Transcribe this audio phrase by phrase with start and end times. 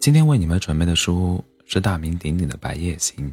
[0.00, 3.30] 今天为你们准备的书是大名鼎鼎的《白夜行》。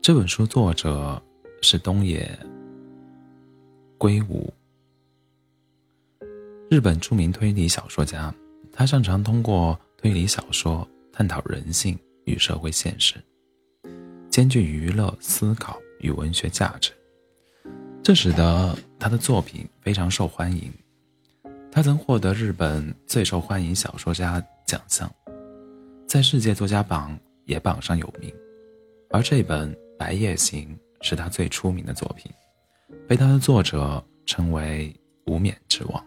[0.00, 1.22] 这本书作者
[1.60, 2.30] 是东野
[3.98, 4.50] 圭吾，
[6.70, 8.34] 日本著名推理小说家。
[8.72, 13.16] 他擅长通过推理小说探讨人性与社会现实，
[14.30, 16.92] 兼具娱乐、思考与文学价值，
[18.04, 20.72] 这使得他的作品非常受欢迎。
[21.70, 25.08] 他曾获得日本最受欢迎小说家奖项，
[26.06, 28.34] 在世界作家榜也榜上有名。
[29.10, 32.32] 而这本《白夜行》是他最出名的作品，
[33.06, 34.94] 被他的作者称为
[35.26, 36.04] “无冕之王”。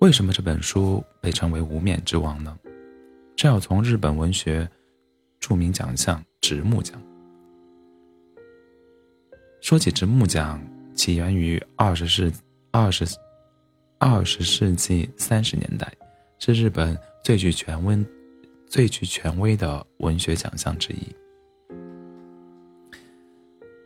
[0.00, 2.56] 为什么这本书被称为“无冕之王”呢？
[3.36, 4.66] 这要从日本文学
[5.38, 7.00] 著名奖项直木奖。
[9.60, 10.62] 说起直木奖，
[10.94, 12.32] 起源于二十世
[12.70, 13.04] 二十。
[14.04, 15.86] 二十世纪三十年代，
[16.40, 18.04] 是日本最具权威、
[18.66, 21.06] 最具权威的文学奖项之一。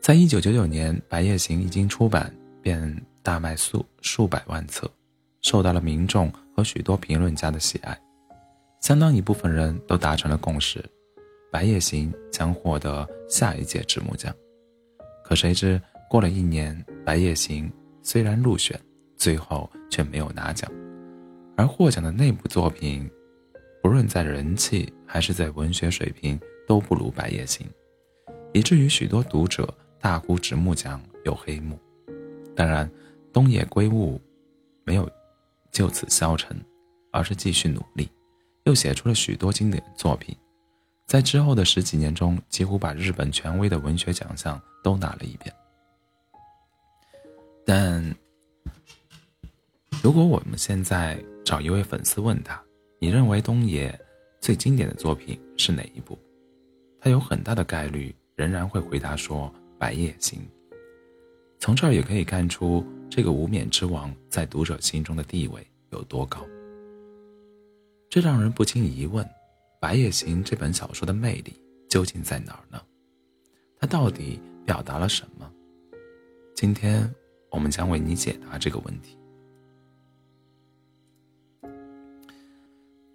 [0.00, 4.90] 在一九九九年，《白夜行》一经出版，便大卖数数百万册，
[5.42, 7.94] 受到了民众和许多评论家的喜爱。
[8.80, 10.80] 相当一部分人都达成了共识，
[11.52, 14.34] 《白夜行》将获得下一届直木奖。
[15.22, 17.68] 可谁知，过了一年，《白夜行》
[18.02, 18.80] 虽然入选。
[19.16, 20.70] 最后却没有拿奖，
[21.56, 23.10] 而获奖的那部作品，
[23.82, 27.66] 不论在人气还是在文学水平都不如《白夜行》，
[28.52, 31.78] 以至于许多读者大呼直木奖有黑幕。
[32.54, 32.90] 当然，
[33.32, 34.20] 东野圭吾
[34.84, 35.10] 没有
[35.72, 36.56] 就此消沉，
[37.10, 38.08] 而是继续努力，
[38.64, 40.36] 又写出了许多经典作品，
[41.06, 45.52] 在之后的十几年中，几乎把日本权威的文学奖项都拿了一遍。
[47.64, 48.14] 但。
[50.02, 52.62] 如果我们现在找一位粉丝问他，
[53.00, 53.98] 你认为东野
[54.40, 56.16] 最经典的作品是哪一部？
[57.00, 60.38] 他有很大的概率仍然会回答说《白夜行》。
[61.58, 66.46] 从这儿也可以看出这个无冕之王在读者心中的地位有多高。
[68.08, 69.24] 这让人不禁疑问：
[69.80, 71.52] 《白夜行》这本小说的魅力
[71.88, 72.80] 究竟在哪儿呢？
[73.78, 75.50] 它到底表达了什么？
[76.54, 77.12] 今天
[77.50, 79.18] 我们将为你解答这个问题。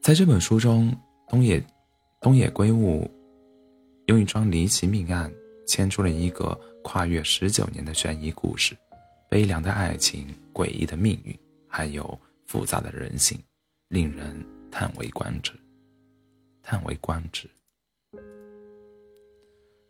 [0.02, 0.92] 在这本书中，
[1.30, 1.64] 东野
[2.20, 3.08] 东野圭吾
[4.08, 5.32] 用一桩离奇命案
[5.68, 8.76] 牵出了一个跨越十九年的悬疑故事，
[9.30, 13.38] 悲凉的爱情、诡异的命运，还有复杂的人性，
[13.90, 15.52] 令人叹为观止。
[16.64, 17.48] 叹为观止。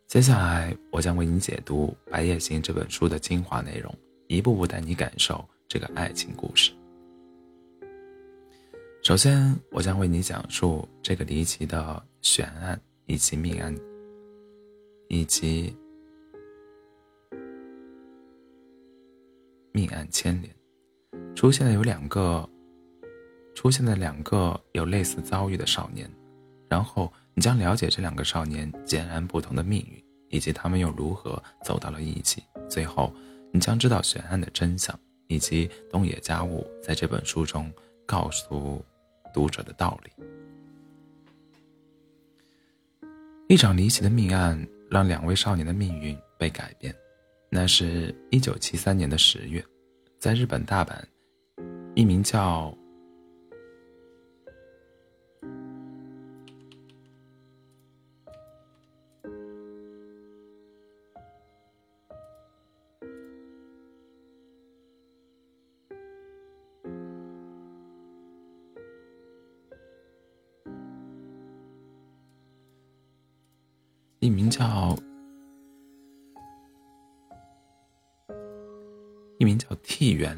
[0.08, 3.90] 接下来，我将为你解读《白夜行》这本书的精华内容，
[4.28, 6.70] 一步步带你感受这个爱情故事。
[9.02, 13.76] 首先，我将为你讲述这个离奇的悬案以及命案，
[15.08, 15.76] 以及
[19.72, 20.54] 命案牵连。
[21.34, 22.48] 出现了有两个，
[23.56, 26.08] 出现了两个有类似遭遇的少年，
[26.68, 32.40] 然后你将了解这两个少年截然不同的命运，以及他们又如何走到了一起。
[32.70, 33.12] 最后，
[33.52, 34.96] 你将知道悬案的真相，
[35.26, 37.68] 以及东野家务在这本书中
[38.06, 38.80] 告诉。
[39.32, 40.10] 读者的道理。
[43.48, 46.94] 一场离奇的命案让两位少年的命运被改变。
[47.50, 49.62] 那是一九七三年的十月，
[50.18, 50.96] 在日本大阪，
[51.94, 52.74] 一名叫……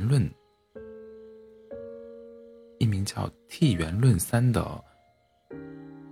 [0.06, 0.30] 论，
[2.78, 4.84] 一名叫替元论三的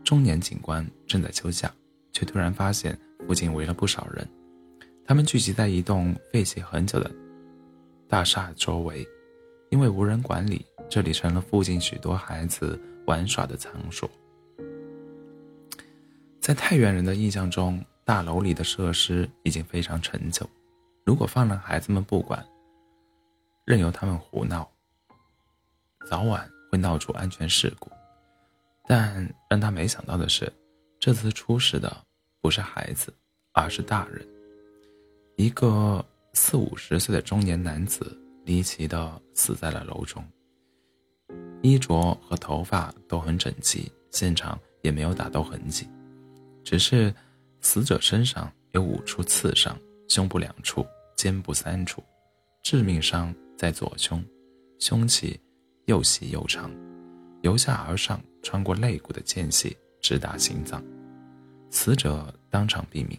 [0.04, 1.72] 中年警官正在休假，
[2.12, 4.26] 却突然发现附近围了不少人。
[5.04, 7.10] 他们聚集在一栋废弃很久的
[8.08, 9.06] 大厦周围，
[9.70, 14.08] 因为无人管理，这里成了附近许多孩子玩耍的场所。
[16.40, 20.48] 在太原人的印象中，大楼里的设施已经非常陈旧。
[21.04, 22.44] 如果放任孩子们不管，
[23.64, 24.68] 任由他们胡闹，
[26.08, 27.90] 早晚会闹出安全事故。
[28.88, 30.52] 但让他没想到的是，
[30.98, 31.96] 这次出事的
[32.40, 33.14] 不是孩子，
[33.52, 34.26] 而是大人。
[35.36, 40.24] 一个四五十岁的中年男子离奇的死在了楼中。
[41.62, 45.88] 衣着和头发都很整齐，现场也没有打斗痕迹，
[46.64, 47.14] 只是
[47.60, 49.78] 死者身上有五处刺伤，
[50.08, 50.84] 胸部两处，
[51.16, 52.02] 肩部三处，
[52.64, 53.32] 致命伤
[53.62, 54.20] 在左胸，
[54.80, 55.38] 凶器
[55.84, 56.68] 又细又长，
[57.42, 60.82] 由下而上穿过肋骨的间隙直达心脏，
[61.70, 63.16] 死者当场毙命。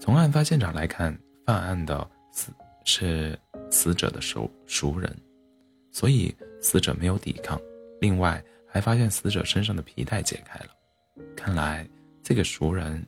[0.00, 1.14] 从案发现场来看，
[1.44, 2.50] 犯案的死
[2.86, 3.38] 是
[3.70, 5.14] 死者的熟熟人，
[5.92, 6.34] 所以。
[6.62, 7.58] 死者没有抵抗，
[8.02, 10.68] 另外还发现死者身上的皮带解开了，
[11.34, 11.88] 看来
[12.22, 13.02] 这个熟人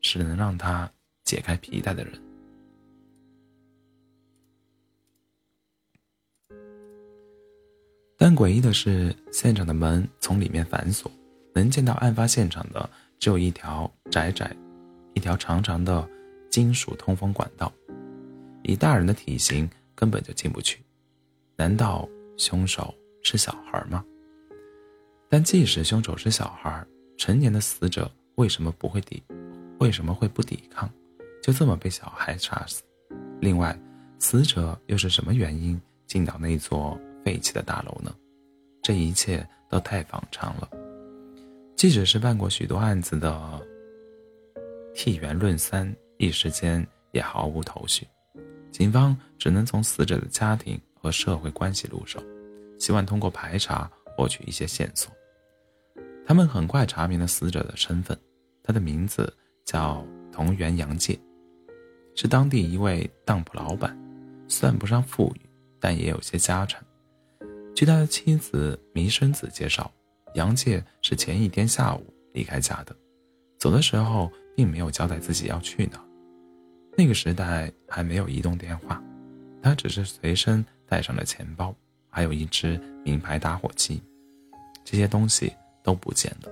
[0.00, 0.90] 是能让他
[1.22, 2.27] 解开皮带的人。
[8.20, 11.08] 但诡异的是，现场的门从里面反锁，
[11.54, 14.54] 能见到案发现场的只有一条窄窄、
[15.14, 16.06] 一条长长的
[16.50, 17.72] 金属通风管道，
[18.64, 20.82] 以大人的体型根本就进不去。
[21.56, 22.06] 难道？
[22.36, 24.04] 凶手是小孩吗？
[25.28, 26.86] 但即使凶手是小孩，
[27.16, 29.20] 成年的死者为什么不会抵？
[29.80, 30.88] 为什么会不抵抗？
[31.42, 32.80] 就这么被小孩杀死？
[33.40, 33.76] 另外，
[34.20, 38.14] 死者又是什么原因进到那座废弃的大楼呢？
[38.82, 40.68] 这一切都太反常了。
[41.76, 43.60] 即使是办过许多案子的
[44.94, 48.06] 替元论三，一时间也毫无头绪。
[48.70, 50.80] 警方只能从死者的家庭。
[51.00, 52.20] 和社会关系入手，
[52.76, 55.12] 希望通过排查获取一些线索。
[56.26, 58.18] 他们很快查明了死者的身份，
[58.64, 59.32] 他的名字
[59.64, 61.16] 叫同源洋介，
[62.16, 63.96] 是当地一位当铺老板，
[64.48, 65.48] 算不上富裕，
[65.78, 66.84] 但也有些家产。
[67.78, 69.88] 据他的妻子弥生子介绍，
[70.34, 72.92] 杨介是前一天下午离开家的，
[73.56, 76.04] 走的时候并没有交代自己要去哪。
[76.96, 79.00] 那个时代还没有移动电话，
[79.62, 80.66] 他只是随身。
[80.88, 81.72] 带上了钱包，
[82.08, 84.02] 还有一支名牌打火机，
[84.84, 85.52] 这些东西
[85.84, 86.50] 都不见了。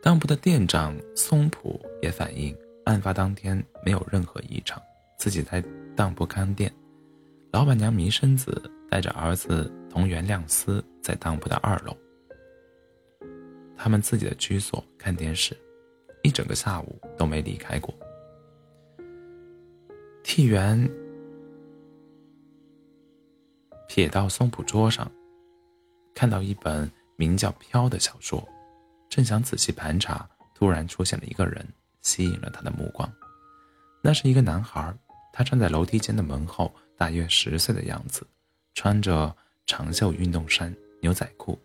[0.00, 2.56] 当铺的店长松浦也反映，
[2.86, 4.80] 案发当天没有任何异常，
[5.18, 5.62] 自己在
[5.94, 6.72] 当铺看店。
[7.52, 11.96] 老板娘弥生子带着儿子同源亮司在当铺的二楼，
[13.76, 15.56] 他们自己的居所看电视，
[16.22, 17.94] 一整个下午都没离开过。
[20.22, 20.88] 替元。
[23.88, 25.10] 瞥到松浦桌上，
[26.12, 28.46] 看到一本名叫《飘》的小说，
[29.08, 31.66] 正想仔细盘查，突然出现了一个人，
[32.02, 33.10] 吸引了他的目光。
[34.02, 34.92] 那是一个男孩，
[35.32, 38.26] 他站在楼梯间的门后，大约十岁的样子，
[38.76, 39.34] 穿着
[39.64, 41.58] 长袖运动衫、牛仔裤，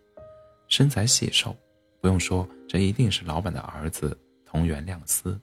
[0.69, 1.53] 身材细瘦。
[1.99, 5.39] 不用说，这一定是老板的儿子同源亮司。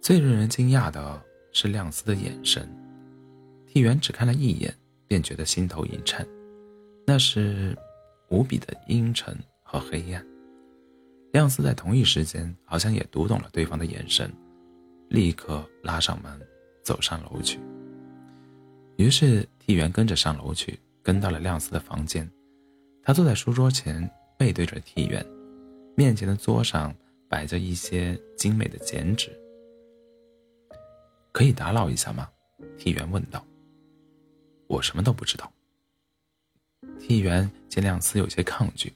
[0.00, 1.22] 最令人惊讶的
[1.52, 2.66] 是亮司的眼神。
[3.66, 4.74] 替元只看了一眼，
[5.06, 6.26] 便觉得心头一颤，
[7.06, 7.76] 那是
[8.30, 10.26] 无比的阴沉和黑暗。
[11.32, 14.32] 亮司在同一时间好像也读懂了对方的眼神，
[15.10, 16.40] 立刻拉上门，
[16.82, 17.60] 走上楼去。
[18.96, 22.30] 于是替元跟着上楼去，跟到了亮司的房间。
[23.02, 24.08] 他坐在书桌前，
[24.38, 25.26] 背对着替元，
[25.96, 26.94] 面前的桌上
[27.28, 29.30] 摆着一些精美的剪纸。
[31.32, 32.28] 可以打扰一下吗？
[32.78, 33.44] 替元问道。
[34.68, 35.50] 我什么都不知道。
[37.00, 38.92] 替元见亮司有些抗拒，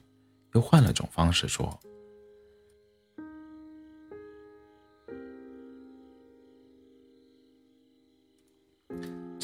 [0.53, 1.77] 又换了种方式说：“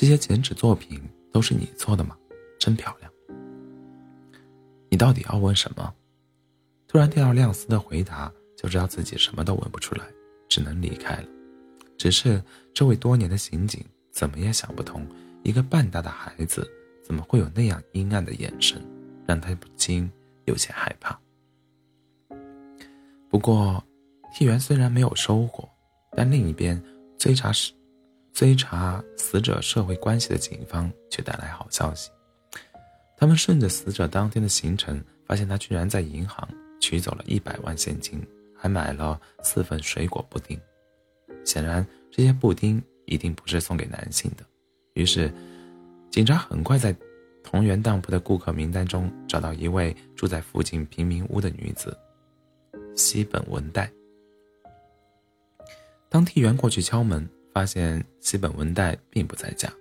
[0.03, 2.13] 这些剪纸作品都是你做的吗？
[2.59, 3.09] 真漂亮。
[4.89, 5.93] 你到底要问什么？”
[6.89, 10.03] 突然听到亮司的回答，就知道自己什么都问不出来，
[10.49, 11.27] 只能离开了。
[11.97, 12.43] 只是
[12.73, 13.81] 这位多年的刑警
[14.11, 15.07] 怎么也想不通。
[15.41, 16.69] 一个半大的孩子
[17.01, 18.85] 怎么会有那样阴暗的眼神，
[19.25, 20.11] 让他不禁
[20.43, 21.17] 有些害怕。
[23.29, 23.81] 不过，
[24.33, 25.69] 替员虽然没有收获，
[26.11, 26.83] 但另一边
[27.17, 27.71] 追查死
[28.33, 32.09] 追查死者社会关系的警方却带来好消息。
[33.15, 36.47] 他们顺着死者当天的行程，发现他居然在银行
[36.81, 38.21] 取走了一百万现金，
[38.57, 40.59] 还买了四份水果布丁。
[41.45, 44.43] 显然，这些布丁一定不是送给男性的。
[44.93, 45.31] 于是，
[46.09, 46.93] 警察很快在
[47.43, 51.95] 同源当铺的顾客名单中找到一位住在附近贫民屋的女子
[52.95, 53.91] 西本文代。
[56.09, 59.71] 当替元过去敲门，发现西本文代并不在家，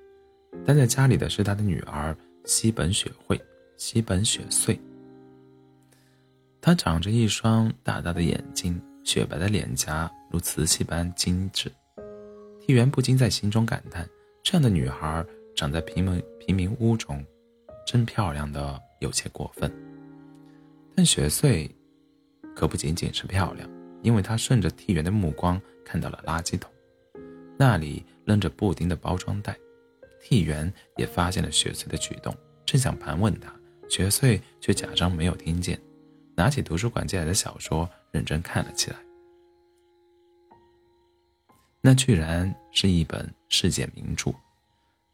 [0.65, 3.41] 待在家里的是他的女儿西本雪惠、
[3.77, 4.79] 西本雪穗。
[6.61, 11.73] 她长着一双大大的眼睛，雪白的脸颊如瓷器般精致。
[12.61, 14.09] 替元不禁在心中感叹。
[14.45, 15.25] 这样的女孩
[15.55, 17.25] 长在平民贫民屋中，
[17.87, 19.73] 真漂亮的有些过分。
[20.95, 21.71] 但雪穗
[22.55, 23.69] 可不仅仅是漂亮，
[24.03, 26.72] 因为她顺着替元的目光看到了垃圾桶，
[27.59, 29.57] 那里扔着布丁的包装袋。
[30.21, 32.33] 替元也发现了雪穗的举动，
[32.65, 33.53] 正想盘问他，
[33.89, 35.81] 雪穗却假装没有听见，
[36.37, 38.97] 拿起图书馆借来的小说认真看了起来。
[41.81, 44.33] 那居然是一本世界名著，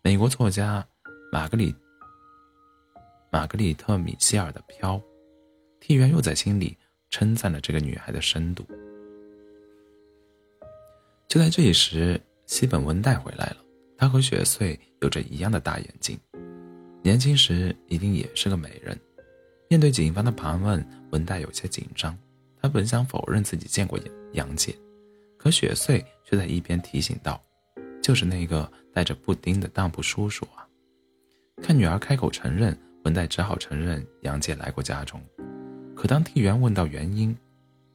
[0.02, 0.86] 美国作家
[1.32, 1.74] 玛格里
[3.30, 4.96] 玛格丽特米歇尔的《飘》。
[5.80, 6.76] 替元又在心里
[7.08, 8.66] 称赞了这个女孩的深度。
[11.28, 13.56] 就在这时，西本文代回来了。
[13.96, 16.18] 她和雪穗有着一样的大眼睛，
[17.02, 18.98] 年轻时一定也是个美人。
[19.68, 22.16] 面对警方的盘问，文代有些紧张。
[22.60, 23.98] 他本想否认自己见过
[24.32, 24.74] 杨姐，
[25.36, 27.40] 可雪穗却在一边提醒道
[28.02, 30.66] ：“就是那个带着布丁的当铺叔叔啊！”
[31.62, 35.22] 看女儿开口承认，文代只好承认杨姐来过家中。
[35.94, 37.36] 可当替员问到原因，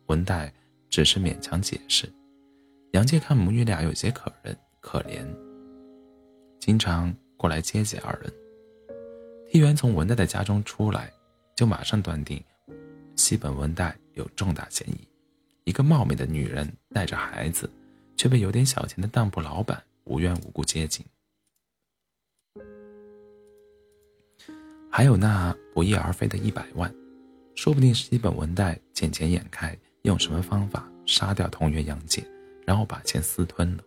[0.06, 0.54] 文代
[0.90, 2.08] 只是勉强解释。
[2.94, 5.26] 杨介看母女俩有些可人可怜，
[6.60, 8.32] 经常过来接济二人。
[9.50, 11.12] 替元从文代的家中出来，
[11.56, 12.40] 就马上断定
[13.16, 15.08] 西本文代有重大嫌疑。
[15.64, 17.68] 一个貌美的女人带着孩子，
[18.16, 21.04] 却被有点小钱的当铺老板无缘无故接近。
[24.92, 26.94] 还有那不翼而飞的一百万。
[27.56, 32.24] 说不定是西本文代见钱眼开，用什么方法杀掉同源杨戬，
[32.66, 33.84] 然后把钱私吞了。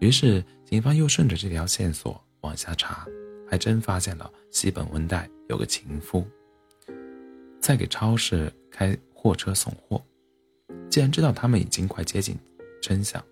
[0.00, 3.06] 于是警方又顺着这条线索往下查，
[3.50, 6.24] 还真发现了西本文代有个情夫，
[7.60, 10.02] 在给超市开货车送货。
[10.88, 12.36] 既然知道他们已经快接近
[12.80, 13.22] 真相，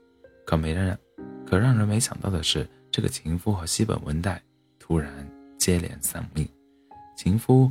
[0.45, 0.99] 可没人，
[1.47, 4.43] 可让人没想到的是，这个情夫和西本文代
[4.79, 5.27] 突然
[5.59, 6.49] 接连丧命，
[7.17, 7.71] 情夫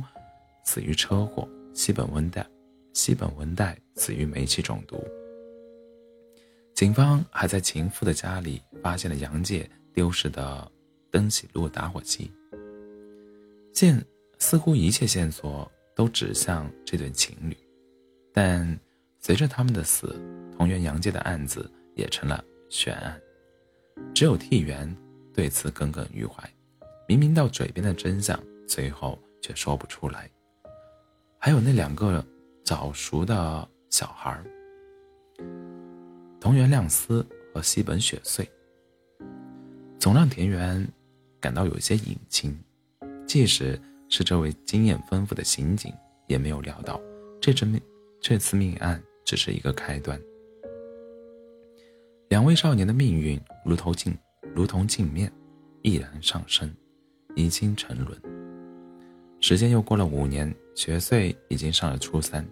[0.64, 1.48] 死于车祸。
[1.74, 2.46] 西本文代，
[2.94, 5.04] 西本文代死于煤气中毒。
[6.76, 10.70] 警方还在情妇的家里发现了杨介丢失的
[11.10, 12.30] 登喜路打火机。
[13.72, 13.98] 现
[14.38, 17.56] 似乎一切线索都指向这对情侣，
[18.30, 18.78] 但
[19.20, 20.20] 随着他们的死，
[20.54, 23.18] 同源杨介的案子也成了悬案。
[24.14, 24.94] 只有替元
[25.32, 26.46] 对此耿耿于怀，
[27.08, 30.30] 明明到嘴边的真相，最后却说不出来。
[31.38, 32.22] 还有那两个
[32.62, 34.44] 早熟的小孩儿，
[36.40, 38.48] 藤原亮司和西本雪穗，
[39.98, 40.86] 总让田园
[41.40, 42.56] 感到有些隐情。
[43.26, 45.92] 即使是这位经验丰富的刑警，
[46.26, 47.00] 也没有料到
[47.40, 47.80] 这次命
[48.20, 50.20] 这次命案只是一个开端。
[52.28, 54.16] 两位少年的命运如同镜
[54.54, 55.32] 如同镜面，
[55.82, 56.72] 毅然上升，
[57.34, 58.20] 已经沉沦。
[59.40, 60.54] 时间又过了五年。
[60.76, 62.46] 雪穗已经上了初三，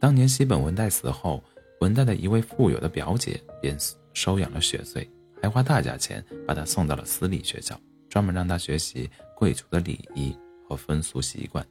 [0.00, 1.44] 当年西本文代死后，
[1.84, 3.76] 文代的一位富有的表姐便
[4.14, 5.06] 收养了雪穗，
[5.42, 10.34] 还花大价钱把她送到了私立学校，专门让她学习贵族的礼仪
[10.66, 11.62] 和风俗习惯。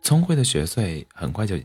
[0.00, 1.58] 聪慧的雪穗很快就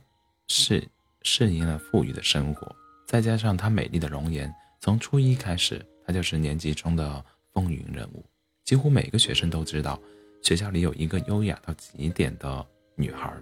[0.50, 0.86] 适
[1.22, 2.76] 适应了富裕的生活，
[3.08, 7.24] 再加上她美丽的容颜，从初一开始，她就是年级中的
[7.54, 8.26] 风云人物，
[8.66, 9.98] 几乎每个学生都知道。
[10.42, 13.34] 学校里有一个优雅到极点的女孩，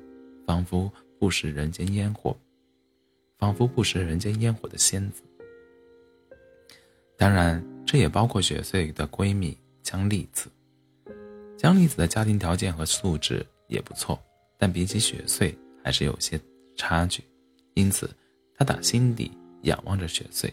[0.45, 2.35] 仿佛不食人间烟火，
[3.37, 5.21] 仿佛不食人间烟火的仙子。
[7.17, 10.49] 当然，这也包括雪穗的闺蜜江丽子。
[11.57, 14.17] 江丽子的家庭条件和素质也不错，
[14.57, 16.39] 但比起雪穗还是有些
[16.77, 17.21] 差距，
[17.73, 18.09] 因此
[18.57, 19.29] 她打心底
[19.63, 20.49] 仰望着雪穗。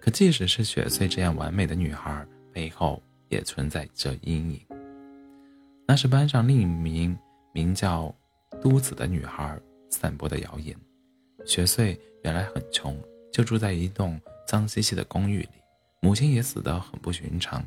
[0.00, 4.60] 可即使是雪穗这样完美的女孩，背后也存在着阴影。
[5.84, 7.18] 那是班上另一名
[7.52, 8.14] 名叫
[8.60, 9.60] 都子的女孩
[9.90, 10.76] 散播的谣言。
[11.46, 12.96] 雪穗原来很穷，
[13.32, 15.48] 就住在一栋脏兮兮的公寓里，
[16.00, 17.64] 母亲也死得很不寻常。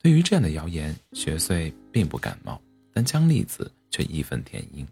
[0.00, 2.60] 对于这样的谣言，雪穗并不感冒，
[2.92, 4.86] 但江丽子却义愤填膺。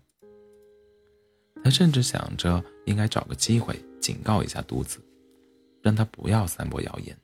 [1.63, 4.99] 他甚至想着应该找个机会警告一下都子，
[5.83, 7.17] 让他不要散播谣言。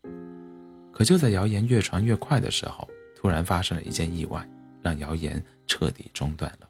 [0.92, 4.46] 可就在谣言越传越快的时候，突然发生了一件意外，
[4.82, 6.68] 让谣言彻底中断了。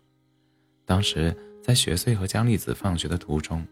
[0.87, 3.67] 当时在雪穗和江丽子放学的途中，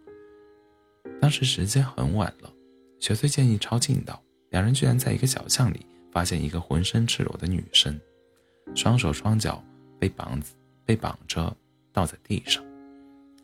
[1.21, 2.52] 当时时间很晚了，
[3.00, 7.99] 雪穗建议抄近道，两人居然在一个小巷里发现一个浑身赤裸的女生，
[8.75, 9.64] 双手双脚
[9.99, 10.38] 被绑
[10.85, 11.56] 被绑着
[11.92, 12.62] 倒在地上，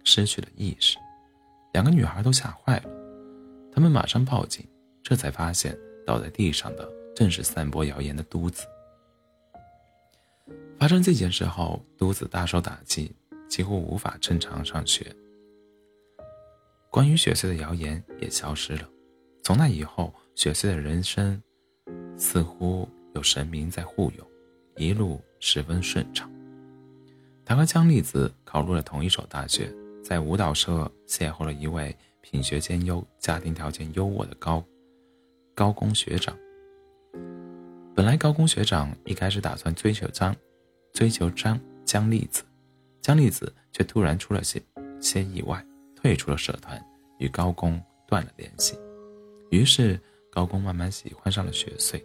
[0.05, 0.99] 失去了意识。
[1.73, 2.91] 两个女孩都吓坏了，
[3.73, 4.67] 他们马上报警。
[5.03, 8.67] 这才发现倒在地上的正是散播谣言的都子。
[10.79, 13.11] 发生这件事后，都子大受打击，
[13.50, 15.14] 几乎无法正常上学。
[16.90, 18.88] 关于雪穗的谣言也消失了。
[19.42, 21.42] 从那以后，雪穗的人生
[22.16, 24.26] 似乎有神明在护佑，
[24.76, 26.30] 一路十分顺畅。
[27.45, 29.73] 他和江丽子考入了同一所大学，
[30.04, 34.64] 在舞蹈社邂逅了一位品学兼优、家庭条件优渥的高
[35.54, 36.37] 高工学长。
[37.95, 40.35] 本来高工学长一开始打算追求张，
[40.92, 42.45] 追求张江丽子，
[43.00, 44.62] 江丽子却突然出了些
[45.00, 45.64] 些意外。
[46.02, 46.83] 退出了社团，
[47.19, 47.78] 与高工
[48.09, 48.75] 断了联系。
[49.50, 50.00] 于是
[50.33, 52.02] 高工慢慢喜欢上了雪穗，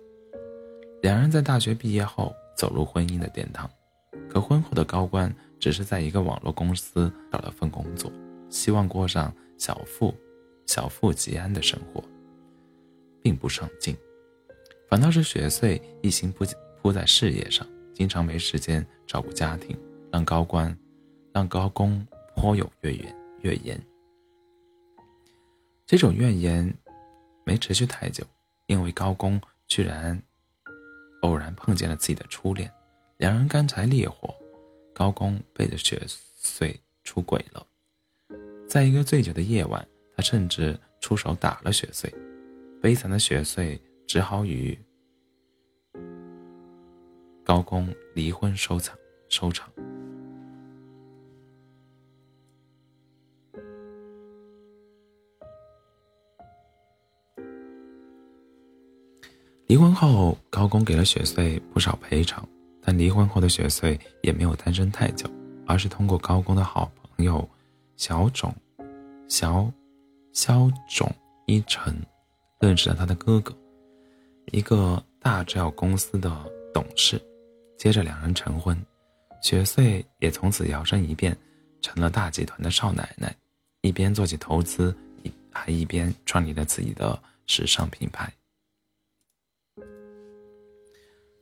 [1.01, 3.71] 两人在大学毕业后走入婚姻的殿堂。
[4.29, 8.11] 可婚后的高官只是在一个网络公司找了份工作，
[8.49, 10.13] 希望过上小富、
[10.65, 12.03] 小富即安的生活，
[13.21, 13.95] 并不上进。
[14.89, 16.43] 反倒是雪穗一心扑
[16.81, 19.79] 扑在事业上，经常没时间照顾家庭，
[20.11, 20.77] 让高官、
[21.35, 23.13] 让高工颇有怨言。
[23.41, 23.79] 怨言，
[25.85, 26.73] 这种怨言
[27.43, 28.23] 没持续太久，
[28.67, 30.19] 因为高工居然
[31.23, 32.71] 偶然碰见了自己的初恋，
[33.17, 34.33] 两人干柴烈火，
[34.93, 37.67] 高工背着雪穗出轨了。
[38.65, 42.11] 在一个醉酒的夜晚，他甚至出手打了雪穗，
[42.81, 44.79] 悲惨的雪穗只好与
[47.43, 49.69] 高工离婚收场收场。
[59.75, 62.47] 离婚后，高工给了雪穗不少赔偿，
[62.81, 65.29] 但离婚后的雪穗也没有单身太久，
[65.67, 67.45] 而是通过高工的好朋友
[67.97, 68.55] 小种、
[69.27, 69.69] 小
[70.31, 71.13] 肖种
[71.45, 71.93] 一成，
[72.61, 73.53] 认识了他的哥哥，
[74.53, 76.33] 一个大制药公司的
[76.73, 77.21] 董事。
[77.77, 78.81] 接着两人成婚，
[79.41, 81.35] 雪穗也从此摇身一变，
[81.81, 83.35] 成了大集团的少奶奶，
[83.81, 84.95] 一边做起投资，
[85.51, 88.31] 还一边创立了自己的时尚品牌。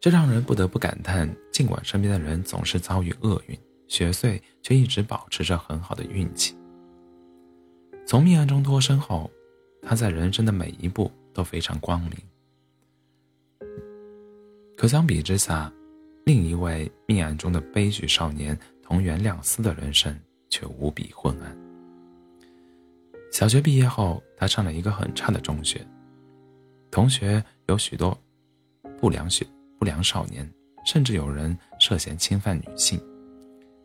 [0.03, 6.53] 这让人不得不感叹：尽管身边的人总是遭遇厄运，雪穗却一直保持着很好的运气。
[8.05, 9.31] 从命案中脱身后，
[9.81, 12.11] 他在人生的每一步都非常光明。
[14.75, 15.71] 可相比之下，
[16.25, 20.13] 另一位命案中的悲剧少年同源亮司的人生
[20.49, 21.57] 却无比昏暗。
[23.31, 25.79] 小学毕业后，他上了一个很差的中学，
[26.91, 28.19] 同学有许多
[28.99, 29.47] 不良学。
[29.83, 30.49] 不良少年，
[30.85, 32.97] 甚至有人涉嫌侵犯女性，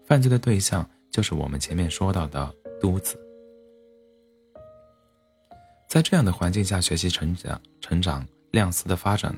[0.06, 3.18] 犯罪的对象就是我们前面说到的都子。
[5.88, 9.34] 在这样的环境下学习成长，成长亮司的发展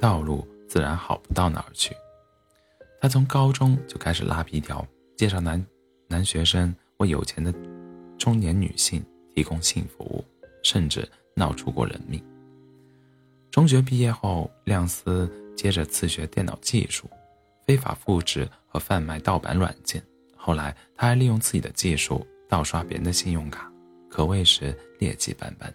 [0.00, 1.94] 道路自然好不到哪儿去。
[2.98, 4.82] 他从高中就开始拉皮条，
[5.18, 5.62] 介绍男
[6.08, 7.52] 男学生为有钱的
[8.16, 9.04] 中年女性
[9.34, 10.24] 提供性服务，
[10.62, 12.24] 甚至闹出过人命。
[13.50, 15.30] 中学毕业后，亮司。
[15.58, 17.10] 接着自学电脑技术，
[17.66, 20.00] 非法复制和贩卖盗版软件。
[20.36, 23.68] 后来，他还利用自己的技术盗刷别人的信用卡，
[24.08, 25.74] 可谓是劣迹斑斑。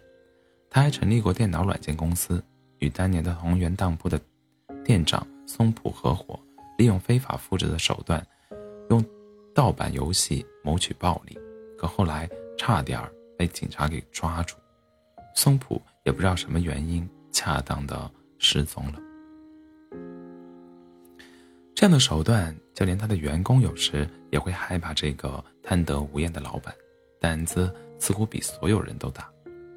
[0.70, 2.42] 他还成立过电脑软件公司，
[2.78, 4.18] 与当年的同源当铺的
[4.82, 6.40] 店长松浦合伙，
[6.78, 8.26] 利用非法复制的手段，
[8.88, 9.04] 用
[9.54, 11.38] 盗版游戏谋取暴利。
[11.76, 12.98] 可后来差点
[13.36, 14.56] 被警察给抓住，
[15.36, 19.03] 松浦也不知道什么原因，恰当的失踪了。
[21.74, 26.72] 这样的手段，就连他的员工有时也会害怕这个贪得无厌的老板，
[27.20, 29.28] 胆子似乎比所有人都大。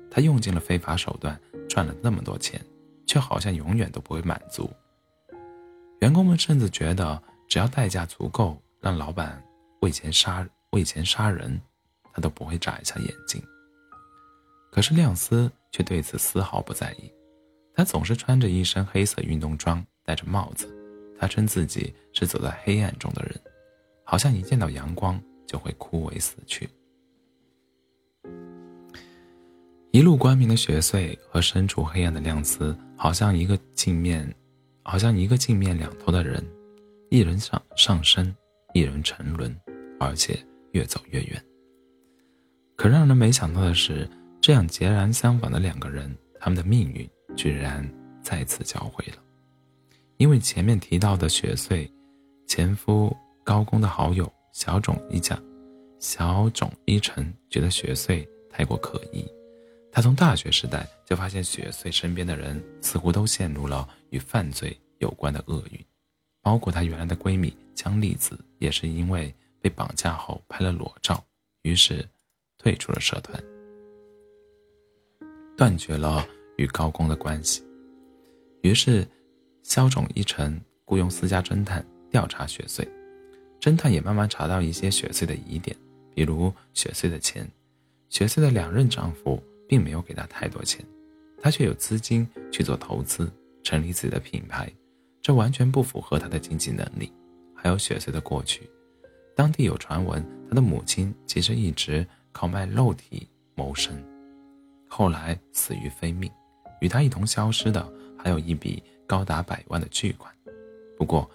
[0.10, 2.64] 他用尽了非法手段，赚了那么多钱，
[3.08, 4.70] 却好像永远都不会满足。
[6.00, 9.44] 员工们甚至觉得，只要代价足够，让老板
[9.82, 11.60] 为钱杀为钱杀人，
[12.14, 13.42] 他都不会眨一下眼睛。
[14.72, 17.12] 可是亮司却对此丝毫不在意，
[17.74, 20.72] 他总是穿着一身黑色运动装，戴着帽子。
[21.18, 23.40] 他称自己是走在黑暗中的人，
[24.04, 26.70] 好像一见到阳光就会枯萎死去。
[29.92, 34.32] 一路光明的雪穗和身处黑暗的亮司，好像一个镜面，
[34.84, 36.44] 好像一个镜面两头的人，
[37.10, 38.36] 一人上上升，
[38.74, 39.56] 一人沉沦，
[40.00, 40.38] 而且
[40.74, 41.44] 越走越远。
[42.76, 44.08] 可让人没想到的是，
[44.40, 47.84] 这样截然相反的两个人，他们的命运居然
[48.22, 49.18] 再次交汇了。
[50.18, 51.90] 因为前面提到的雪穗，
[52.48, 55.40] 前夫高工的好友小种一家，
[56.00, 59.24] 小种一成觉得雪穗太过可疑，
[59.92, 65.80] 他从大学时代就发现雪穗身边的人似乎都陷入了与犯罪有关的厄运，
[66.42, 71.24] 包括她原来的闺蜜江丽子，也是因为被绑架后拍了裸照，
[71.62, 72.04] 于是
[72.58, 73.40] 退出了社团，
[75.56, 76.28] 断绝了
[76.58, 77.64] 与高工的关系。
[78.64, 79.08] 于是，
[79.68, 82.88] 肖种一成雇佣私家侦探调查雪穗，
[83.60, 85.76] 侦探也慢慢查到一些雪穗的疑点，
[86.16, 87.46] 比如雪穗的钱。
[88.08, 90.86] 雪穗的两任丈夫并没有给她太多钱，
[91.42, 93.30] 她却有资金去做投资，
[93.62, 94.72] 成立自己的品牌，
[95.22, 97.12] 这完全不符合她的经济能力。
[97.54, 98.70] 还有雪穗的过去，
[99.36, 104.02] 当地有传闻，她的母亲其实一直靠卖肉体谋生，
[104.88, 106.32] 后来死于非命，
[106.80, 107.86] 与她一同消失的
[108.18, 110.32] 还有一笔高达百万的巨款。
[110.98, 111.30] 不过，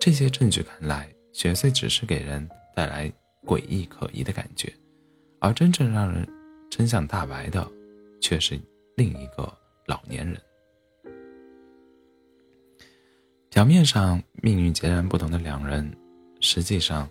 [0.00, 3.12] 这些证据看来，雪穗只是给人带来
[3.44, 4.72] 诡异可疑的感觉。
[5.40, 6.26] 而真正让人
[6.70, 7.64] 真相大白的，
[8.20, 8.58] 却是
[8.96, 9.52] 另一个
[9.86, 10.40] 老年人。
[13.50, 15.90] 表面上命运截然不同的两人，
[16.40, 17.08] 实际上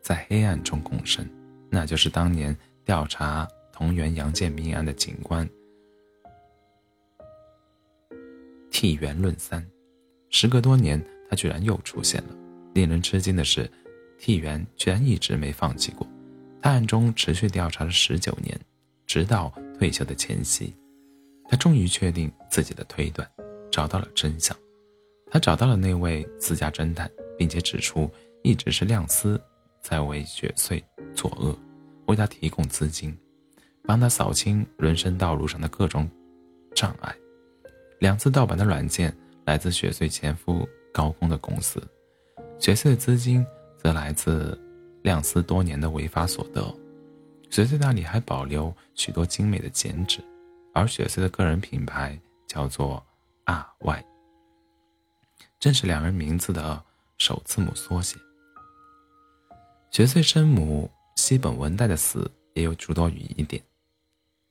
[0.00, 1.28] 在黑暗中共生。
[1.70, 5.48] 那就是当年调查同源杨建命案的警官
[8.82, 9.64] 替元论三。
[10.28, 12.30] 时隔多年，他居然又出现了。
[12.74, 13.70] 令人吃惊的是，
[14.18, 16.04] 替元居然一直没放弃过。
[16.60, 18.60] 他暗中持续调查了十九年，
[19.06, 20.74] 直到退休的前夕，
[21.48, 23.30] 他终于确定自己的推断，
[23.70, 24.56] 找到了真相。
[25.30, 28.10] 他找到了那位私家侦探，并且指出，
[28.42, 29.40] 一直是亮司
[29.80, 30.82] 在为雪穗
[31.14, 31.56] 作恶，
[32.06, 33.16] 为他提供资金，
[33.84, 36.10] 帮他扫清人生道路上的各种
[36.74, 37.14] 障碍。
[38.02, 41.80] 两次盗版的软件来自雪穗前夫高工的公司，
[42.58, 43.46] 雪穗的资金
[43.78, 44.60] 则来自。
[45.02, 46.62] 亮司多年的违法所得，
[47.50, 50.20] 雪穗那里还保留许多精美的剪纸，
[50.72, 53.04] 而雪穗的个人品牌叫做
[53.44, 54.04] R.Y，
[55.58, 56.80] 正是两人名字的
[57.18, 58.16] 首字母缩写。
[59.90, 63.60] 雪穗生母西本文代的死也有诸多疑点，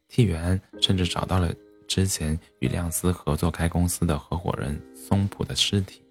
[0.10, 1.50] 替元甚至找到了
[1.94, 6.02] 之前与亮司合作开公司的合伙人松浦的尸体，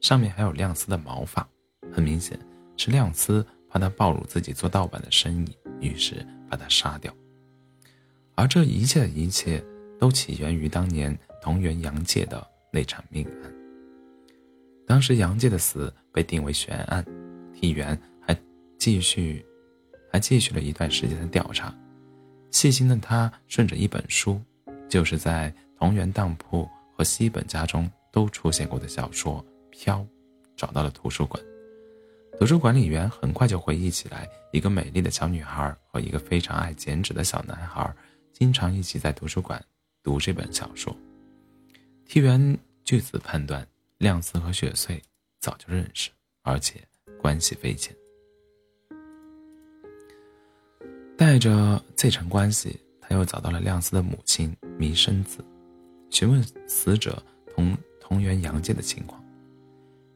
[0.00, 1.46] 上面还有亮司的毛发，
[1.92, 2.40] 很明显
[2.78, 3.46] 是亮司。
[3.68, 7.14] 怕他暴露自己做盗版的生意，于是把他杀掉。
[8.34, 9.62] 而这一切的一切，
[9.98, 13.52] 都起源于当年同源杨介的那场命案。
[14.86, 17.04] 当时杨介的死被定为悬案，
[17.52, 18.34] 替元还
[18.78, 19.44] 继续，
[20.10, 21.74] 还继续了一段时间的调查。
[22.50, 24.40] 细心的他顺着一本书，
[24.88, 30.00] 就是在同源当铺和西本家中都出现过的小说《飘》，
[30.56, 31.42] 找到了图书馆。
[32.38, 37.90] 图书管理员很快就回忆起来，一个美丽的小女孩和一个非常爱剪纸的小男孩，
[38.32, 39.62] 经常一起在图书馆
[40.02, 40.94] 读这本小说。
[42.04, 43.66] 替元据此判断，
[43.98, 45.02] 亮司和雪穗
[45.40, 46.10] 早就认识，
[46.42, 46.80] 而且
[47.20, 47.96] 关系匪浅。
[51.16, 55.44] 带着这层关系，他又找到了亮司的母亲弥生子，
[56.10, 57.22] 询问死者
[57.54, 59.22] 同同源杨介的情况。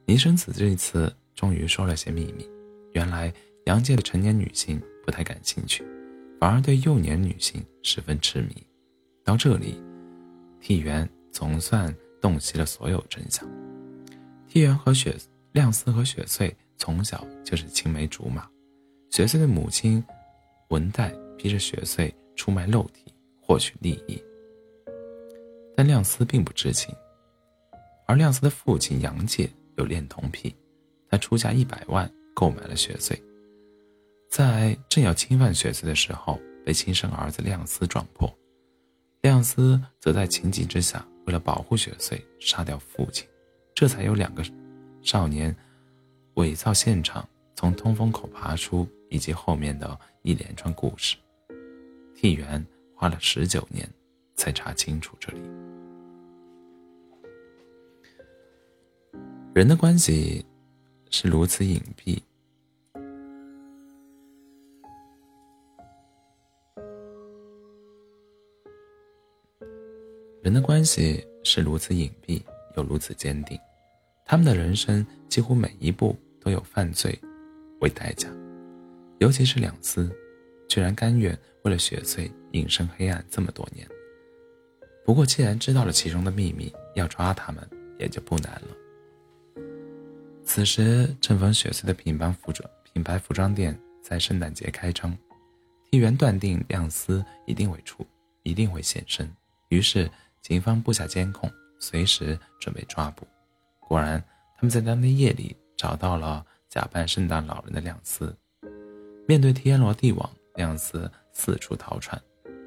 [0.07, 1.13] 弥生子这一次。
[1.37, 2.47] 终于说了些秘密。
[2.93, 3.33] 原来
[3.65, 5.83] 杨介的成年女性不太感兴趣，
[6.39, 8.55] 反而对幼年女性十分痴迷。
[9.25, 9.83] 到这里，
[10.61, 13.49] 替元总算洞悉了所有真相。
[14.47, 15.17] 替元和雪
[15.53, 18.47] 亮司和雪穗从小就是青梅竹马。
[19.09, 20.05] 雪穗的母亲
[20.69, 24.23] 文代逼着雪穗出卖肉体获取利益，
[25.77, 26.95] 但亮司并不知情。
[28.07, 30.55] 而亮司的父亲杨介有恋童癖。
[31.13, 33.21] 他出价一百万购买了雪穗，
[34.31, 38.33] 在正要侵犯雪穗的时候，被亲生儿子亮司撞破。
[39.23, 43.27] 亮司则在情急之下，为了保护雪穗，杀掉父亲，
[43.75, 44.45] 这才有两个
[45.03, 45.53] 少年
[46.35, 51.17] 伪造现场从通风口爬出，以及后面的一连串故事。
[52.21, 52.63] 替元
[52.95, 53.89] 花了十九年
[54.35, 55.41] 才查清楚这里
[59.55, 60.45] 人的关系。
[61.13, 62.23] 是如此隐蔽，
[70.41, 72.41] 人的关系是如此隐蔽
[72.77, 73.59] 又如此坚定，
[74.25, 77.19] 他们的人生几乎每一步都有犯罪
[77.81, 78.29] 为代价，
[79.19, 80.09] 尤其是两次，
[80.71, 83.85] 居然甘愿为了雪穗隐身黑暗这么多年。
[85.05, 89.63] 不过，既然知道了其中的秘密，要抓他们也就不难了。
[90.45, 95.17] 此时正逢雪穗的品牌服装品牌服装店在圣诞节开张，
[95.91, 98.07] 替员断定亮司一定会出
[98.45, 99.29] 一定会现身。
[99.71, 100.09] 于是，
[100.41, 103.27] 警方布下监控，随时准备抓捕。
[103.81, 104.23] 果然，
[104.57, 108.33] 他们在当天夜里找到了假扮圣诞老人的亮司。
[109.27, 112.21] 面对天罗地网，亮司四处逃窜，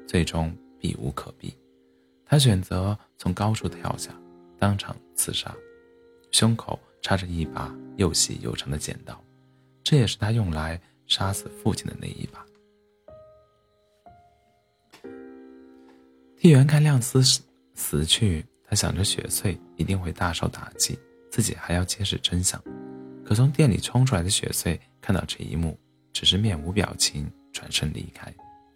[0.06, 1.56] 最终避无可避。
[2.24, 4.10] 他选择从高处跳下，
[4.58, 5.54] 当场自杀，
[6.32, 9.22] 胸口插着一把又细又长的剪刀，
[9.82, 12.44] 这也是他用来杀死父亲的那一把。
[16.36, 17.42] 替元看亮司死
[17.74, 20.98] 死去，他想着雪穗一定会大受打击，
[21.30, 22.62] 自己还要揭示真相。
[23.24, 25.78] 可从店里冲出来的雪穗看到这一幕，
[26.12, 28.30] 只是面无表情转身离开，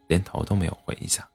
[0.06, 1.28] 连头都没有回一下。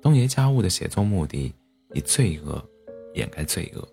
[0.00, 1.54] 东爷家务的写作目的，
[1.92, 2.66] 以罪恶
[3.12, 3.86] 掩盖罪恶，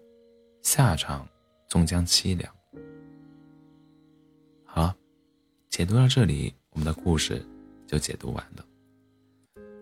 [0.62, 1.28] 下场
[1.68, 2.50] 终将凄凉。
[4.64, 4.96] 好了，
[5.70, 7.46] 解读到这里，我们的故事
[7.86, 8.66] 就解读完了。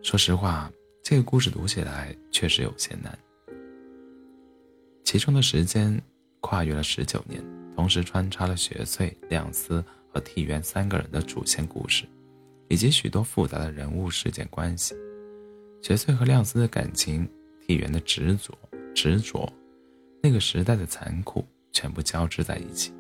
[0.02, 0.72] 说实话。
[1.08, 3.16] 这个故事读起来确实有些难，
[5.04, 6.02] 其中的时间
[6.42, 7.40] 跨越了十九年，
[7.76, 12.08] 同时穿插了雪穗、亮司和替元三个人的主线故事，
[12.68, 14.96] 以及许多复杂的人物事件关系。
[15.82, 17.30] 雪穗和亮司的感情，
[17.66, 18.58] 替元的执着、
[18.94, 19.48] 执着，
[20.22, 22.92] 那个时代的残酷，全部交织在一起。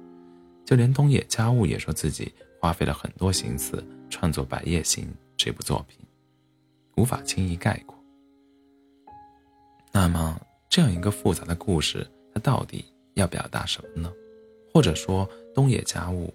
[0.65, 5.03] 就连东野家务也说自己花费了很多心思创作《百夜行》
[5.37, 5.99] 这部作品，
[6.95, 7.95] 无法轻易概括。
[9.91, 14.11] 那么，这样一个复杂的故事，它到底要表达什么呢？
[14.73, 16.33] 或者说，东野家务、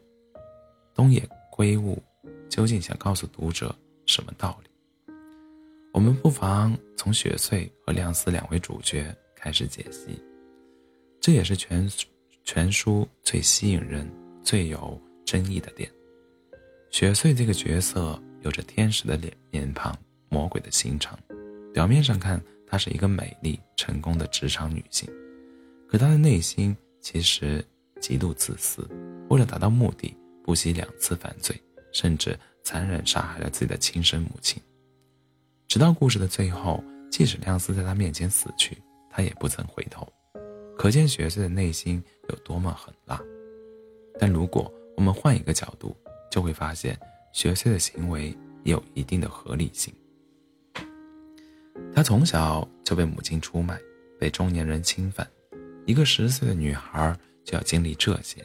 [0.94, 2.02] 东野圭吾
[2.48, 3.74] 究竟想告诉读者
[4.06, 4.70] 什么道理？
[5.92, 10.18] 我们不妨从雪穗和亮司两位主角开始解析。
[11.20, 11.90] 这也是全
[12.44, 14.10] 全书最吸引人、
[14.42, 15.90] 最有争议的点。
[16.90, 19.96] 雪穗这个角色有着天使的脸面庞、
[20.28, 21.18] 魔鬼的心肠，
[21.72, 22.42] 表面上看。
[22.72, 25.10] 她是一个美丽成功的职场女性，
[25.88, 27.64] 可她的内心其实
[28.00, 28.88] 极度自私，
[29.28, 31.60] 为了达到目的，不惜两次犯罪，
[31.92, 34.62] 甚至残忍杀害了自己的亲生母亲。
[35.68, 38.76] 直到故事的最后，即使亮司在他面前死去，
[39.08, 40.06] 他也不曾回头，
[40.76, 43.20] 可见雪穗的内心有多么狠辣。
[44.18, 45.96] 但如果我们换一个角度，
[46.30, 46.98] 就会发现
[47.32, 49.94] 雪穗的行为也有一定的合理性。
[51.94, 53.80] 她从小就被母亲出卖，
[54.18, 55.28] 被中年人侵犯，
[55.86, 58.44] 一个十岁的女孩就要经历这些，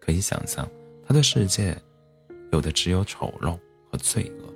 [0.00, 0.68] 可以想象，
[1.06, 1.76] 她的世界，
[2.52, 3.58] 有的只有丑陋
[3.90, 4.54] 和罪恶。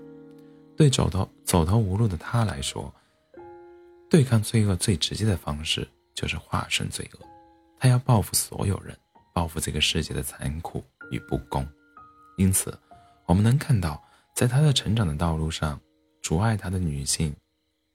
[0.76, 2.92] 对走投走投无路的他来说，
[4.10, 7.26] 对抗罪恶最直接的方式就是化身罪恶。
[7.78, 8.96] 他要报复所有人，
[9.32, 11.66] 报复这个世界的残酷与不公。
[12.36, 12.76] 因此，
[13.26, 14.02] 我们能看到，
[14.34, 15.80] 在他的成长的道路上，
[16.22, 17.34] 阻碍他的女性。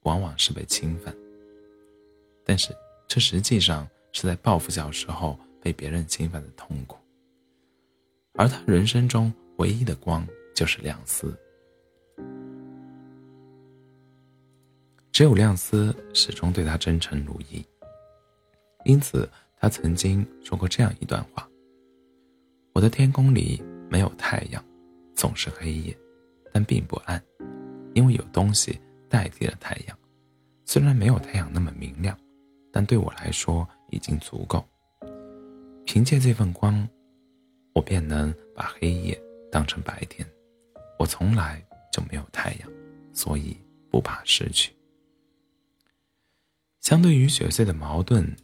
[0.04, 1.14] 往往是被侵犯，
[2.42, 2.74] 但是
[3.06, 6.96] 这实际上是在报复小时候被别人侵犯的痛苦。
[8.32, 11.38] 而他人生中唯一的光就是亮司，
[15.12, 17.62] 只有亮司始终对他真诚如一。
[18.86, 21.46] 因此，他曾经说过这样一段话
[22.72, 24.64] ：“我的天空里没有太阳，
[25.14, 25.94] 总是黑夜，
[26.54, 27.22] 但并不暗，
[27.92, 29.98] 因为有东西。”代替了太阳，
[30.64, 32.16] 虽然没有太阳那么明亮，
[32.70, 34.64] 但对我来说已经足够。
[35.84, 36.88] 凭借这份光，
[37.74, 39.20] 我便能把黑夜
[39.50, 40.26] 当成白天。
[40.98, 42.70] 我从来就没有太阳，
[43.12, 43.56] 所以
[43.90, 44.72] 不怕失去。
[46.80, 48.34] 相对于雪穗的矛盾，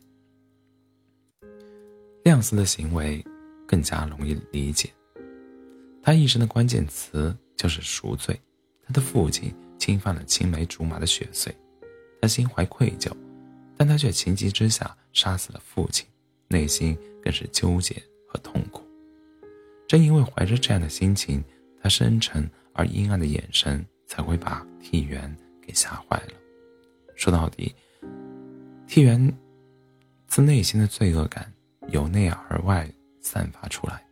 [2.24, 3.24] 亮司的行为
[3.66, 4.90] 更加容易理解。
[6.02, 8.40] 他一生的关键词就是赎罪。
[8.86, 9.54] 他的父亲。
[9.78, 11.54] 侵犯了青梅竹马的雪穗，
[12.18, 13.12] 他心怀愧疚，
[13.76, 16.08] 但他却情急之下杀死了父亲，
[16.48, 18.85] 内心更是纠结和痛苦。
[19.88, 21.42] 正因为怀着这样的心情，
[21.82, 26.32] 他深沉而阴暗的眼神才会把替元给吓坏了。
[27.14, 27.74] 说到底，
[28.86, 29.32] 替元
[30.26, 31.52] 自内心的罪恶感
[31.88, 32.88] 由内而外
[33.20, 34.04] 散发出来，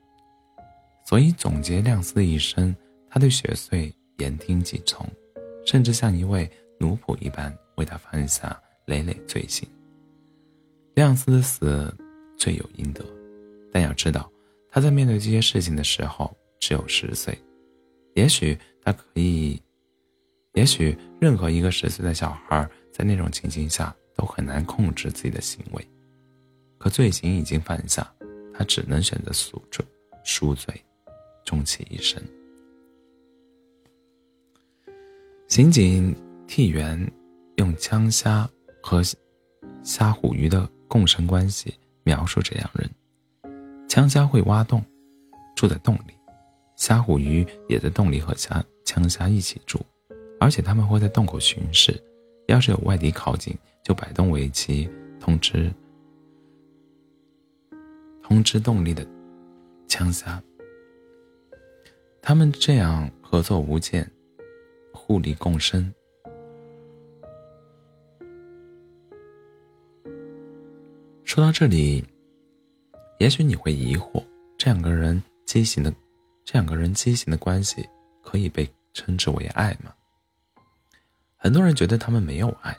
[1.07, 2.75] 所以总结亮司的一生，
[3.11, 5.07] 他对雪穗言听计从。
[5.67, 9.67] 甚至像一位奴仆一般为他犯下累累罪行。
[10.95, 11.91] 亮司的死
[12.37, 13.03] 罪有应得，
[13.73, 14.31] 但要知道，
[14.75, 17.39] 他在面对这些事情的时候只有十岁。
[18.15, 19.63] 也许他可以，
[20.55, 25.89] 也许任何一个十岁的小孩在那种情形下都很难控制自己的行为。
[26.77, 28.13] 可罪行已经犯下，
[28.53, 29.87] 他只能选择赎罪，
[30.25, 30.75] 赎罪，
[31.45, 32.21] 终其一生。
[35.47, 36.13] 刑警
[36.49, 37.01] 替元
[37.59, 38.51] 用枪虾
[38.83, 39.01] 和
[39.85, 42.91] 虾虎鱼的共生关系描述这样人：
[43.95, 44.85] 枪虾会挖洞，
[45.55, 46.15] 住在洞里；
[46.75, 49.79] 虾虎鱼也在洞里和虾枪虾一起住，
[50.41, 51.97] 而且他们会在洞口巡视，
[52.49, 55.73] 要是有外敌靠近，就摆动围棋通知
[58.21, 59.07] 通知洞里的
[59.87, 60.43] 枪虾。
[62.21, 64.11] 他们这样合作无间，
[64.93, 65.95] 互利共生。
[71.23, 72.05] 说到这里，
[73.25, 74.23] 也许你会疑惑：
[74.59, 75.91] 这两个人畸形的，
[76.45, 77.89] 这两个人畸形的关系
[78.23, 79.95] 可以被称之为爱吗？
[81.35, 82.77] 很多人觉得他们没有爱，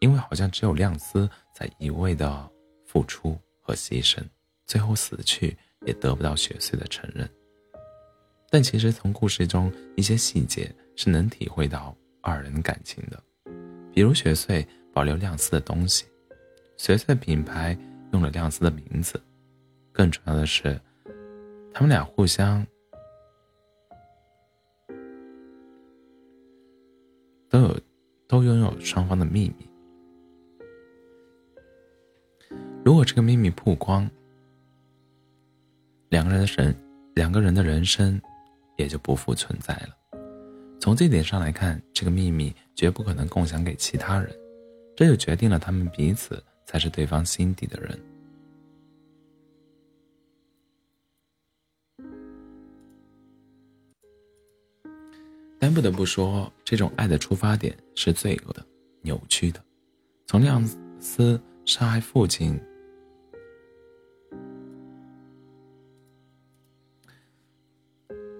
[0.00, 2.50] 因为好像只有亮丝在一味的
[2.84, 4.20] 付出和牺牲，
[4.66, 7.30] 最后死去也得不到雪穗的承认。
[8.50, 13.22] 但其实从故事中一些细节是能体会到二人感情的，
[13.92, 16.04] 比如雪穗保留亮丝的东西，
[16.76, 17.78] 雪穗品牌
[18.12, 19.22] 用了亮丝的名字，
[19.94, 20.78] 更重要的是，
[21.72, 22.66] 他们俩互相
[27.48, 27.80] 都有
[28.28, 29.66] 都拥有双方的秘密。
[32.84, 34.06] 如果这个秘密曝光，
[36.10, 36.76] 两个人的人
[37.14, 38.20] 两个人的人生。
[38.76, 39.90] 也就不复存在了。
[40.80, 44.28] 从这点上来看，这个秘密绝不可能共享给其他人，
[44.96, 47.96] 这就决定了他们彼此才是对方心底的人。
[55.64, 58.62] 但不得不说，这种爱的出发点是罪恶的、
[59.00, 59.64] 扭曲的。
[60.26, 60.62] 从亮
[61.00, 62.60] 丝杀害父亲。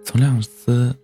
[0.04, 0.94] 从亮丝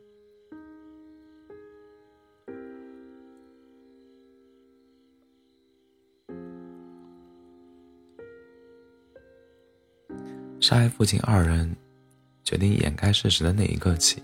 [10.61, 11.75] 杀害父亲二人
[12.45, 14.23] 决定掩盖事实的那一刻起，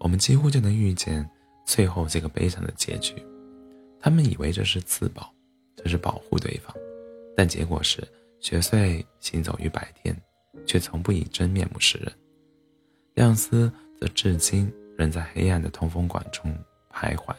[0.00, 1.24] 我们几乎就能预见
[1.64, 3.14] 最后这个悲惨的结局。
[4.00, 5.32] 他们以为这是自保，
[5.76, 6.74] 这是保护对方，
[7.36, 8.02] 但结果是
[8.40, 10.20] 雪穗行走于白天，
[10.66, 12.12] 却从不以真面目示人。
[13.14, 13.72] 亮丝。
[14.00, 16.50] 则至今仍在黑暗的通风管中
[16.90, 17.36] 徘徊。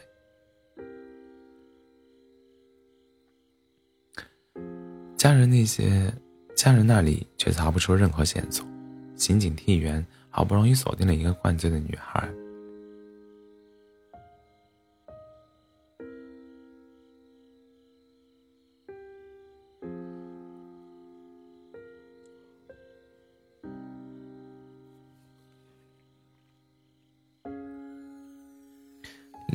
[5.16, 6.14] 家人那些
[6.54, 8.64] 家人那里却查不出任何线索。
[9.16, 12.32] 刑警替员好不容易锁定了一个灌醉的女孩。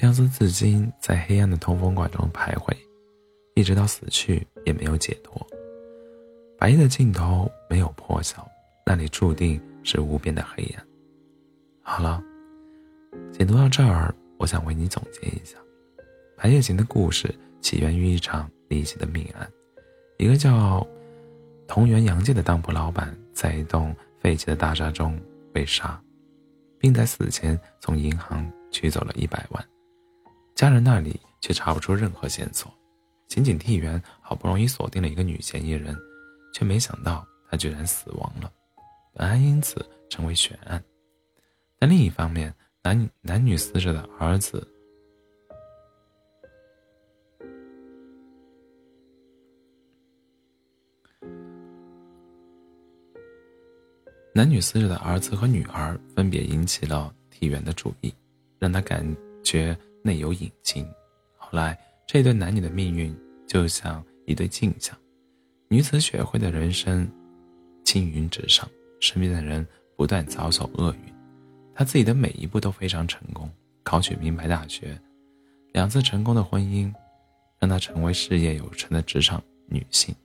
[0.07, 2.73] 相思至今在黑暗的通风管中徘徊，
[3.55, 5.45] 一直到死去也没有解脱。
[6.57, 8.49] 白夜的尽头没有破晓，
[8.85, 10.87] 那里注定是无边的黑暗。
[11.81, 12.23] 好了，
[13.33, 15.57] 解读到这儿，我想为你总结一下：
[16.37, 19.45] 白夜行的故事起源于一场离奇的命案，
[20.17, 20.87] 一个叫
[21.67, 25.19] 同源洋介的当铺老板在一栋废弃的大厦中
[25.51, 26.01] 被杀，
[26.79, 29.61] 并在死前从银行取走了一百万。
[30.57, 32.67] 家人那里却查不出任何线索，
[33.27, 35.95] 刑警替员好不容易锁定了一个女嫌疑人，
[36.51, 38.51] 却没想到她居然死亡了，
[39.13, 40.83] 本案因此成为悬案。
[41.77, 44.67] 但另一方面，男男女死者的儿子，
[54.33, 58.11] 男女死者的儿子和女儿分别引起了替员的注意，
[58.57, 59.05] 让他感
[59.43, 59.77] 觉。
[60.07, 60.87] 内有隐情。
[61.35, 63.13] 后来，这对男女的命运
[63.45, 64.97] 就像一对镜像。
[65.67, 67.05] 女子雪慧的人生
[67.83, 68.67] 青云直上，
[69.01, 69.67] 身边的人
[69.97, 71.13] 不断遭受厄运。
[71.75, 73.51] 她自己的每一步都非常成功，
[73.83, 74.97] 考取名牌大学，
[75.73, 76.91] 两次成功的婚姻，
[77.59, 80.15] 让她成为事业有成的职场女性。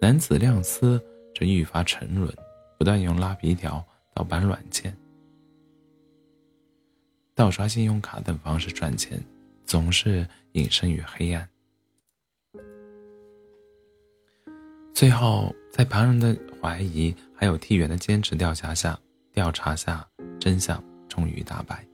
[0.00, 1.00] 男子亮丝
[1.34, 2.28] 则愈发沉沦，
[2.76, 3.82] 不断用拉皮条、
[4.12, 4.92] 盗版软件。
[7.34, 9.22] 盗刷信用卡等方式赚钱，
[9.64, 11.48] 总是隐身于黑暗。
[14.94, 18.98] 最后，在旁人的怀疑还有替员的坚持调查下，
[19.32, 20.06] 调查下
[20.38, 21.84] 真相终于大白。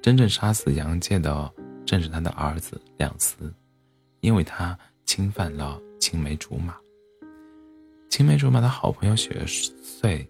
[0.00, 1.52] 真正杀死杨介的
[1.84, 3.52] 正是他的儿子亮丝，
[4.20, 6.74] 因为他侵犯了青梅竹马。
[8.08, 10.26] 青梅竹马的好朋友雪穗。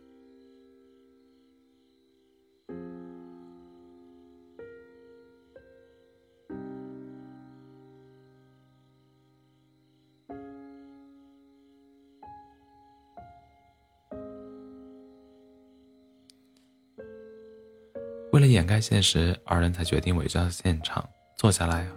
[18.69, 21.03] 掩盖现实，二人才决定伪造现场，
[21.39, 21.89] 坐下来，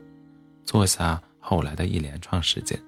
[0.64, 2.82] 坐下后来的一连串事件。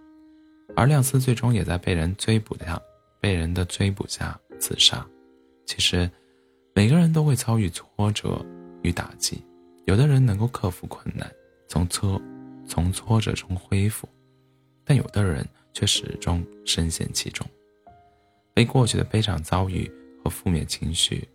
[0.73, 2.81] 而亮司最终也在被人追捕下，
[3.19, 5.05] 被人的追捕下自杀。
[5.65, 6.09] 其实，
[6.73, 8.41] 每个人都会遭遇挫折
[8.83, 9.43] 与打击，
[9.85, 11.29] 有的人能够克服困难，
[11.67, 12.21] 从挫
[12.65, 14.07] 从挫折中恢复，
[14.85, 17.45] 但有的人却始终深陷其中，
[18.53, 19.91] 被过去的悲惨遭遇
[20.23, 21.27] 和负面情绪。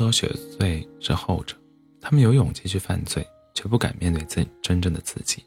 [0.00, 1.54] 然，亮色和雪穗是后者。
[2.00, 5.44] 他们有勇气去犯罪，却不敢面对自真正的自己。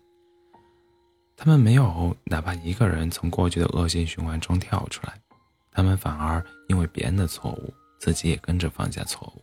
[1.35, 5.19] 他们没有哪怕一个人从过去的恶性循环中跳出来，
[5.71, 9.41] 他们反而因为别人的错误，自己也跟着犯下错误，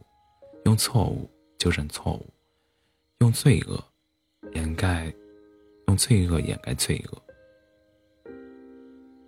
[0.64, 2.32] 用错误纠正错误，
[3.18, 3.82] 用罪恶
[4.54, 5.12] 掩盖，
[5.88, 7.22] 用罪恶掩盖罪恶。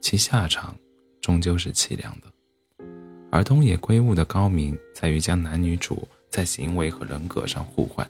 [0.01, 0.76] 其下场
[1.20, 2.32] 终究是凄凉的。
[3.33, 8.09] 而东野圭吾的高明在于将男女主在行为和人格上互换，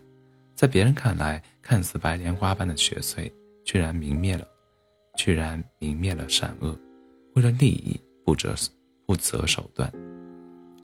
[0.56, 3.32] 在别人看来看似白莲花般的雪穗，
[3.64, 4.44] 居然泯灭了，
[5.16, 6.76] 居然泯灭了善恶，
[7.36, 8.52] 为了利益不择
[9.06, 9.88] 不择手段，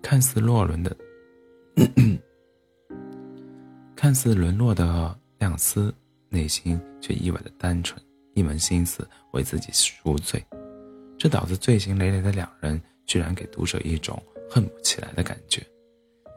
[0.01, 0.97] 看似落沦的，
[3.97, 5.93] 看似沦落的亮司，
[6.29, 8.01] 内心却意外的单纯，
[8.35, 10.41] 一门心思为自己赎罪，
[11.19, 12.81] 这导致罪行累累的两人。
[13.09, 15.67] 居然给读者一种恨不起来的感觉，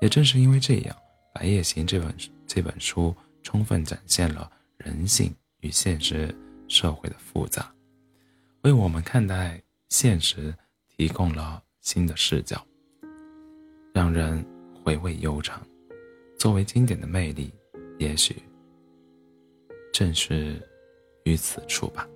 [0.02, 0.96] 也正是因为这样，
[1.36, 2.16] 《白夜行》这本
[2.48, 3.14] 这本书
[3.44, 6.34] 充分展现了人性与现实
[6.70, 7.72] 社会的复杂，
[8.62, 10.56] 为我们看待现实
[10.88, 12.66] 提供了新的视角，
[13.94, 14.44] 让人
[14.82, 15.62] 回味悠长。
[16.40, 17.54] 作为经典的魅力，
[18.00, 18.36] 也许
[19.92, 20.60] 正是
[21.26, 22.08] 于此处吧。